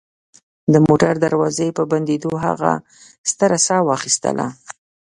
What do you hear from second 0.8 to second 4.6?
موټر دروازې په بندېدو هغه ستره ساه واخیستله